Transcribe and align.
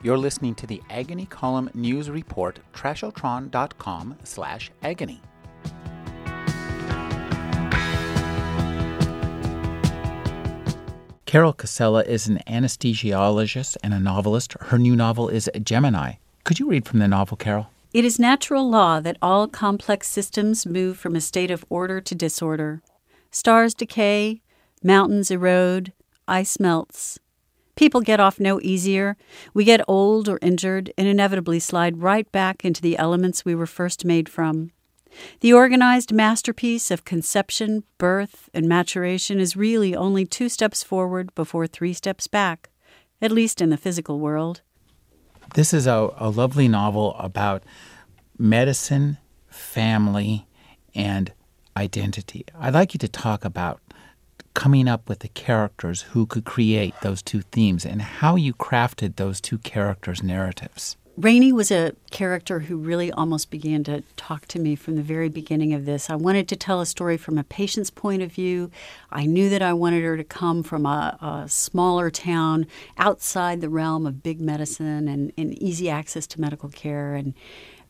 You're 0.00 0.18
listening 0.18 0.54
to 0.56 0.66
the 0.66 0.80
Agony 0.90 1.26
Column 1.26 1.70
News 1.74 2.08
Report, 2.08 2.60
trashotron.com 2.72 4.16
slash 4.22 4.70
agony. 4.82 5.20
Carol 11.26 11.52
Cassella 11.52 12.06
is 12.06 12.28
an 12.28 12.38
anesthesiologist 12.46 13.76
and 13.82 13.92
a 13.92 13.98
novelist. 13.98 14.54
Her 14.60 14.78
new 14.78 14.94
novel 14.96 15.28
is 15.28 15.50
Gemini. 15.62 16.14
Could 16.44 16.58
you 16.58 16.68
read 16.68 16.86
from 16.86 17.00
the 17.00 17.08
novel, 17.08 17.36
Carol? 17.36 17.68
It 17.92 18.04
is 18.04 18.18
natural 18.18 18.70
law 18.70 19.00
that 19.00 19.18
all 19.20 19.48
complex 19.48 20.08
systems 20.08 20.64
move 20.64 20.96
from 20.96 21.16
a 21.16 21.20
state 21.20 21.50
of 21.50 21.64
order 21.68 22.00
to 22.00 22.14
disorder. 22.14 22.82
Stars 23.30 23.74
decay, 23.74 24.40
mountains 24.82 25.30
erode, 25.30 25.92
ice 26.26 26.60
melts. 26.60 27.18
People 27.78 28.00
get 28.00 28.18
off 28.18 28.40
no 28.40 28.58
easier. 28.60 29.16
We 29.54 29.62
get 29.62 29.80
old 29.86 30.28
or 30.28 30.40
injured 30.42 30.92
and 30.98 31.06
inevitably 31.06 31.60
slide 31.60 32.02
right 32.02 32.30
back 32.32 32.64
into 32.64 32.82
the 32.82 32.98
elements 32.98 33.44
we 33.44 33.54
were 33.54 33.66
first 33.66 34.04
made 34.04 34.28
from. 34.28 34.72
The 35.42 35.52
organized 35.52 36.12
masterpiece 36.12 36.90
of 36.90 37.04
conception, 37.04 37.84
birth, 37.96 38.50
and 38.52 38.68
maturation 38.68 39.38
is 39.38 39.56
really 39.56 39.94
only 39.94 40.26
two 40.26 40.48
steps 40.48 40.82
forward 40.82 41.32
before 41.36 41.68
three 41.68 41.92
steps 41.92 42.26
back, 42.26 42.68
at 43.22 43.30
least 43.30 43.60
in 43.60 43.70
the 43.70 43.76
physical 43.76 44.18
world. 44.18 44.60
This 45.54 45.72
is 45.72 45.86
a, 45.86 46.12
a 46.16 46.30
lovely 46.30 46.66
novel 46.66 47.14
about 47.14 47.62
medicine, 48.36 49.18
family, 49.46 50.48
and 50.96 51.32
identity. 51.76 52.44
I'd 52.58 52.74
like 52.74 52.92
you 52.92 52.98
to 52.98 53.08
talk 53.08 53.44
about 53.44 53.80
coming 54.54 54.88
up 54.88 55.08
with 55.08 55.20
the 55.20 55.28
characters 55.28 56.02
who 56.02 56.26
could 56.26 56.44
create 56.44 56.94
those 57.02 57.22
two 57.22 57.42
themes 57.42 57.86
and 57.86 58.02
how 58.02 58.36
you 58.36 58.52
crafted 58.52 59.16
those 59.16 59.40
two 59.40 59.58
characters' 59.58 60.22
narratives. 60.22 60.96
Rainey 61.18 61.52
was 61.52 61.72
a 61.72 61.96
character 62.12 62.60
who 62.60 62.76
really 62.76 63.10
almost 63.10 63.50
began 63.50 63.82
to 63.82 64.02
talk 64.16 64.46
to 64.46 64.60
me 64.60 64.76
from 64.76 64.94
the 64.94 65.02
very 65.02 65.28
beginning 65.28 65.74
of 65.74 65.84
this. 65.84 66.08
I 66.08 66.14
wanted 66.14 66.46
to 66.46 66.54
tell 66.54 66.80
a 66.80 66.86
story 66.86 67.16
from 67.16 67.38
a 67.38 67.42
patient's 67.42 67.90
point 67.90 68.22
of 68.22 68.30
view. 68.30 68.70
I 69.10 69.26
knew 69.26 69.48
that 69.48 69.60
I 69.60 69.72
wanted 69.72 70.04
her 70.04 70.16
to 70.16 70.22
come 70.22 70.62
from 70.62 70.86
a, 70.86 71.18
a 71.20 71.48
smaller 71.48 72.08
town 72.08 72.68
outside 72.98 73.60
the 73.60 73.68
realm 73.68 74.06
of 74.06 74.22
big 74.22 74.40
medicine 74.40 75.08
and, 75.08 75.32
and 75.36 75.60
easy 75.60 75.90
access 75.90 76.24
to 76.28 76.40
medical 76.40 76.68
care. 76.68 77.16
And 77.16 77.34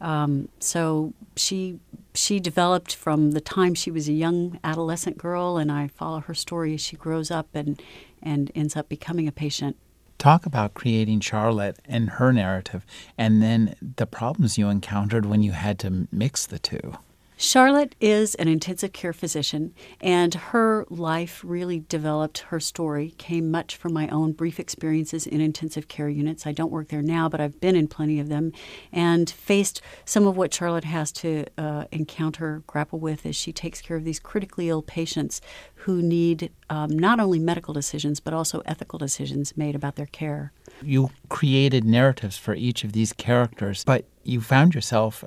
um, 0.00 0.48
so 0.58 1.12
she 1.36 1.80
she 2.14 2.40
developed 2.40 2.94
from 2.94 3.32
the 3.32 3.42
time 3.42 3.74
she 3.74 3.90
was 3.90 4.08
a 4.08 4.12
young 4.12 4.58
adolescent 4.64 5.18
girl, 5.18 5.58
and 5.58 5.70
I 5.70 5.88
follow 5.88 6.20
her 6.20 6.34
story 6.34 6.72
as 6.72 6.80
she 6.80 6.96
grows 6.96 7.30
up 7.30 7.48
and 7.52 7.78
and 8.22 8.50
ends 8.54 8.74
up 8.74 8.88
becoming 8.88 9.28
a 9.28 9.32
patient 9.32 9.76
talk 10.18 10.46
about 10.46 10.74
creating 10.74 11.20
Charlotte 11.20 11.78
and 11.84 12.10
her 12.10 12.32
narrative, 12.32 12.84
and 13.16 13.42
then 13.42 13.74
the 13.96 14.06
problems 14.06 14.58
you 14.58 14.68
encountered 14.68 15.24
when 15.24 15.42
you 15.42 15.52
had 15.52 15.78
to 15.80 16.08
mix 16.10 16.46
the 16.46 16.58
two. 16.58 16.94
Charlotte 17.40 17.94
is 18.00 18.34
an 18.34 18.48
intensive 18.48 18.92
care 18.92 19.12
physician, 19.12 19.72
and 20.00 20.34
her 20.34 20.84
life 20.90 21.40
really 21.46 21.84
developed, 21.88 22.38
her 22.48 22.58
story 22.58 23.14
came 23.16 23.48
much 23.48 23.76
from 23.76 23.92
my 23.92 24.08
own 24.08 24.32
brief 24.32 24.58
experiences 24.58 25.24
in 25.24 25.40
intensive 25.40 25.86
care 25.86 26.08
units. 26.08 26.48
I 26.48 26.52
don't 26.52 26.72
work 26.72 26.88
there 26.88 27.00
now, 27.00 27.28
but 27.28 27.40
I've 27.40 27.60
been 27.60 27.76
in 27.76 27.86
plenty 27.86 28.18
of 28.18 28.28
them 28.28 28.50
and 28.90 29.30
faced 29.30 29.80
some 30.04 30.26
of 30.26 30.36
what 30.36 30.52
Charlotte 30.52 30.82
has 30.82 31.12
to 31.12 31.44
uh, 31.56 31.84
encounter, 31.92 32.64
grapple 32.66 32.98
with 32.98 33.24
as 33.24 33.36
she 33.36 33.52
takes 33.52 33.80
care 33.80 33.96
of 33.96 34.02
these 34.02 34.18
critically 34.18 34.68
ill 34.68 34.82
patients 34.82 35.40
who 35.76 36.02
need 36.02 36.50
um, 36.70 36.90
not 36.90 37.20
only 37.20 37.38
medical 37.38 37.72
decisions, 37.72 38.18
but 38.18 38.34
also 38.34 38.62
ethical 38.66 38.98
decisions 38.98 39.56
made 39.56 39.76
about 39.76 39.94
their 39.94 40.06
care. 40.06 40.52
You 40.82 41.10
created 41.28 41.84
narratives 41.84 42.36
for 42.36 42.56
each 42.56 42.82
of 42.82 42.94
these 42.94 43.12
characters, 43.12 43.84
but 43.84 44.06
you 44.24 44.40
found 44.40 44.74
yourself 44.74 45.22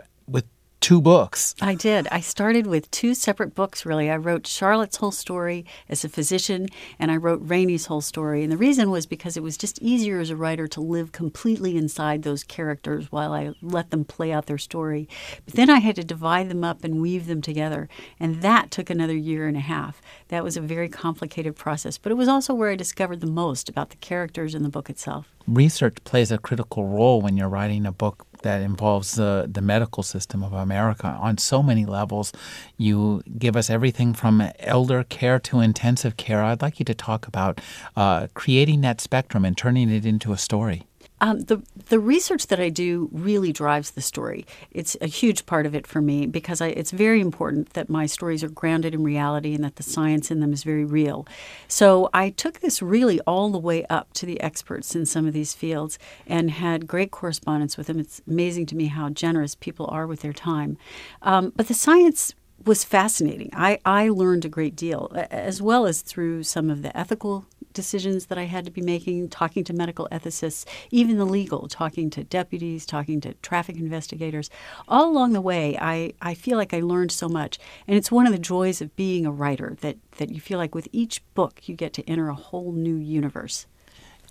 two 0.81 0.99
books. 0.99 1.53
I 1.61 1.75
did. 1.75 2.07
I 2.11 2.19
started 2.21 2.65
with 2.65 2.89
two 2.89 3.13
separate 3.13 3.53
books, 3.53 3.85
really. 3.85 4.09
I 4.09 4.17
wrote 4.17 4.47
Charlotte's 4.47 4.97
whole 4.97 5.11
story 5.11 5.63
as 5.87 6.03
a 6.03 6.09
physician, 6.09 6.67
and 6.97 7.11
I 7.11 7.17
wrote 7.17 7.39
Rainey's 7.43 7.85
whole 7.85 8.01
story. 8.01 8.41
And 8.43 8.51
the 8.51 8.57
reason 8.57 8.89
was 8.89 9.05
because 9.05 9.37
it 9.37 9.43
was 9.43 9.57
just 9.57 9.79
easier 9.79 10.19
as 10.19 10.31
a 10.31 10.35
writer 10.35 10.67
to 10.69 10.81
live 10.81 11.11
completely 11.11 11.77
inside 11.77 12.23
those 12.23 12.43
characters 12.43 13.11
while 13.11 13.31
I 13.31 13.53
let 13.61 13.91
them 13.91 14.03
play 14.03 14.31
out 14.31 14.47
their 14.47 14.57
story. 14.57 15.07
But 15.45 15.53
then 15.53 15.69
I 15.69 15.79
had 15.79 15.95
to 15.97 16.03
divide 16.03 16.49
them 16.49 16.63
up 16.63 16.83
and 16.83 16.99
weave 16.99 17.27
them 17.27 17.41
together, 17.41 17.87
and 18.19 18.41
that 18.41 18.71
took 18.71 18.89
another 18.89 19.15
year 19.15 19.47
and 19.47 19.55
a 19.55 19.61
half. 19.61 20.01
That 20.29 20.43
was 20.43 20.57
a 20.57 20.61
very 20.61 20.89
complicated 20.89 21.55
process, 21.55 21.99
but 21.99 22.11
it 22.11 22.15
was 22.15 22.27
also 22.27 22.55
where 22.55 22.71
I 22.71 22.75
discovered 22.75 23.21
the 23.21 23.27
most 23.27 23.69
about 23.69 23.91
the 23.91 23.97
characters 23.97 24.55
in 24.55 24.63
the 24.63 24.69
book 24.69 24.89
itself. 24.89 25.31
Research 25.51 25.97
plays 26.05 26.31
a 26.31 26.37
critical 26.37 26.87
role 26.87 27.21
when 27.21 27.35
you're 27.35 27.49
writing 27.49 27.85
a 27.85 27.91
book 27.91 28.25
that 28.43 28.61
involves 28.61 29.15
the, 29.15 29.49
the 29.51 29.61
medical 29.61 30.01
system 30.01 30.43
of 30.43 30.53
America 30.53 31.07
on 31.07 31.37
so 31.37 31.61
many 31.61 31.85
levels. 31.85 32.31
You 32.77 33.21
give 33.37 33.57
us 33.57 33.69
everything 33.69 34.13
from 34.13 34.49
elder 34.59 35.03
care 35.03 35.39
to 35.39 35.59
intensive 35.59 36.15
care. 36.15 36.41
I'd 36.41 36.61
like 36.61 36.79
you 36.79 36.85
to 36.85 36.93
talk 36.93 37.27
about 37.27 37.59
uh, 37.97 38.27
creating 38.33 38.79
that 38.81 39.01
spectrum 39.01 39.43
and 39.43 39.57
turning 39.57 39.89
it 39.89 40.05
into 40.05 40.31
a 40.31 40.37
story. 40.37 40.87
Um, 41.21 41.41
the 41.41 41.61
the 41.89 41.99
research 41.99 42.47
that 42.47 42.59
I 42.59 42.69
do 42.69 43.07
really 43.11 43.53
drives 43.53 43.91
the 43.91 44.01
story. 44.01 44.45
It's 44.71 44.97
a 45.01 45.07
huge 45.07 45.45
part 45.45 45.65
of 45.65 45.75
it 45.75 45.85
for 45.85 46.01
me 46.01 46.25
because 46.25 46.61
I, 46.61 46.67
it's 46.69 46.91
very 46.91 47.21
important 47.21 47.73
that 47.73 47.89
my 47.89 48.07
stories 48.07 48.43
are 48.43 48.49
grounded 48.49 48.93
in 48.93 49.03
reality 49.03 49.53
and 49.53 49.63
that 49.63 49.75
the 49.75 49.83
science 49.83 50.31
in 50.31 50.39
them 50.39 50.51
is 50.51 50.63
very 50.63 50.83
real. 50.83 51.27
So 51.67 52.09
I 52.13 52.31
took 52.31 52.59
this 52.59 52.81
really 52.81 53.19
all 53.21 53.49
the 53.49 53.59
way 53.59 53.85
up 53.85 54.13
to 54.13 54.25
the 54.25 54.41
experts 54.41 54.95
in 54.95 55.05
some 55.05 55.27
of 55.27 55.33
these 55.33 55.53
fields 55.53 55.99
and 56.25 56.49
had 56.49 56.87
great 56.87 57.11
correspondence 57.11 57.77
with 57.77 57.87
them. 57.87 57.99
It's 57.99 58.21
amazing 58.27 58.65
to 58.67 58.75
me 58.75 58.87
how 58.87 59.09
generous 59.09 59.53
people 59.55 59.87
are 59.91 60.07
with 60.07 60.21
their 60.21 60.33
time. 60.33 60.77
Um, 61.21 61.53
but 61.55 61.67
the 61.67 61.75
science 61.75 62.33
was 62.65 62.83
fascinating. 62.83 63.49
I, 63.53 63.79
I 63.85 64.09
learned 64.09 64.45
a 64.45 64.49
great 64.49 64.75
deal, 64.75 65.11
as 65.31 65.61
well 65.61 65.85
as 65.85 66.01
through 66.01 66.43
some 66.43 66.69
of 66.69 66.81
the 66.81 66.95
ethical 66.97 67.45
decisions 67.73 68.27
that 68.27 68.37
I 68.37 68.43
had 68.43 68.65
to 68.65 68.71
be 68.71 68.81
making, 68.81 69.29
talking 69.29 69.63
to 69.65 69.73
medical 69.73 70.07
ethicists, 70.11 70.65
even 70.89 71.17
the 71.17 71.25
legal, 71.25 71.67
talking 71.67 72.09
to 72.11 72.23
deputies, 72.23 72.85
talking 72.85 73.21
to 73.21 73.33
traffic 73.35 73.77
investigators. 73.77 74.49
All 74.87 75.09
along 75.09 75.33
the 75.33 75.41
way, 75.41 75.77
I, 75.79 76.13
I 76.21 76.33
feel 76.33 76.57
like 76.57 76.73
I 76.73 76.79
learned 76.79 77.11
so 77.11 77.29
much. 77.29 77.59
And 77.87 77.97
it's 77.97 78.11
one 78.11 78.25
of 78.25 78.33
the 78.33 78.39
joys 78.39 78.81
of 78.81 78.95
being 78.95 79.25
a 79.25 79.31
writer 79.31 79.75
that, 79.81 79.97
that 80.17 80.31
you 80.31 80.41
feel 80.41 80.57
like 80.57 80.75
with 80.75 80.87
each 80.91 81.21
book 81.33 81.67
you 81.67 81.75
get 81.75 81.93
to 81.93 82.09
enter 82.09 82.29
a 82.29 82.35
whole 82.35 82.71
new 82.71 82.95
universe. 82.95 83.65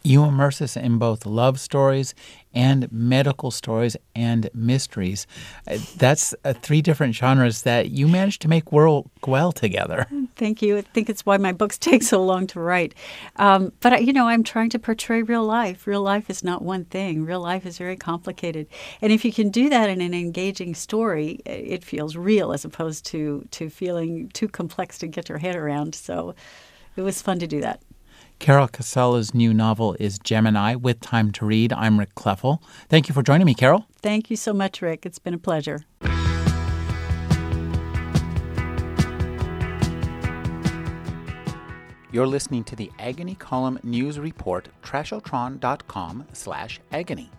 You 0.03 0.25
immerse 0.25 0.62
us 0.62 0.77
in 0.77 0.99
both 0.99 1.27
love 1.27 1.61
stories 1.61 2.15
and 2.55 2.91
medical 2.91 3.50
stories 3.50 3.97
and 4.15 4.49
mysteries. 4.55 5.27
Uh, 5.69 5.78
that's 5.97 6.34
uh, 6.44 6.53
three 6.55 6.83
different 6.83 7.15
genres 7.15 7.62
that 7.62 7.91
you 7.91 8.09
managed 8.09 8.43
to 8.43 8.49
make 8.49 8.72
work 8.72 9.05
well 9.27 9.53
together. 9.53 10.06
Thank 10.37 10.62
you. 10.62 10.78
I 10.78 10.81
think 10.83 11.10
it's 11.10 11.27
why 11.27 11.37
my 11.37 11.53
books 11.53 11.78
take 11.78 12.03
so 12.03 12.25
long 12.25 12.47
to 12.49 12.60
write. 12.60 12.94
Um, 13.37 13.72
but, 13.81 14.05
you 14.05 14.12
know, 14.12 14.27
I'm 14.27 14.43
trying 14.43 14.71
to 14.71 14.78
portray 14.78 15.22
real 15.22 15.44
life. 15.44 15.87
Real 15.87 16.03
life 16.03 16.31
is 16.31 16.43
not 16.43 16.62
one 16.62 16.87
thing, 16.87 17.25
real 17.25 17.41
life 17.41 17.66
is 17.66 17.78
very 17.78 17.97
complicated. 17.97 18.66
And 19.03 19.12
if 19.12 19.25
you 19.25 19.33
can 19.33 19.50
do 19.50 19.69
that 19.69 19.91
in 19.91 20.00
an 20.00 20.15
engaging 20.15 20.75
story, 20.75 21.41
it 21.44 21.84
feels 21.84 22.16
real 22.16 22.53
as 22.53 22.65
opposed 22.65 23.05
to, 23.06 23.47
to 23.50 23.69
feeling 23.69 24.28
too 24.31 24.49
complex 24.49 24.99
to 24.99 25.06
get 25.06 25.28
your 25.28 25.39
head 25.39 25.56
around. 25.56 25.94
So 25.94 26.34
it 26.97 27.03
was 27.03 27.22
fun 27.22 27.39
to 27.41 27.47
do 27.47 27.60
that. 27.60 27.81
Carol 28.41 28.69
Cassella's 28.69 29.34
new 29.34 29.53
novel 29.53 29.95
is 30.01 30.19
Gemini 30.19 30.75
with 30.75 30.99
Time 31.01 31.31
to 31.33 31.45
Read. 31.45 31.75
I'm 31.75 31.99
Rick 31.99 32.15
Kleffel. 32.15 32.62
Thank 32.89 33.06
you 33.06 33.15
for 33.15 33.23
joining 33.23 33.45
me, 33.45 33.53
Carol. 33.53 33.84
Thank 34.01 34.31
you 34.31 34.37
so 34.37 34.55
much, 34.55 34.81
Rick. 34.81 35.05
It's 35.05 35.19
been 35.19 35.34
a 35.34 35.39
pleasure. 35.39 35.84
You're 42.12 42.27
listening 42.27 42.65
to 42.65 42.75
the 42.75 42.91
Agony 42.98 43.34
Column 43.34 43.78
News 43.83 44.19
Report, 44.19 44.69
trashotron.com 44.83 46.27
slash 46.33 46.81
agony. 46.91 47.31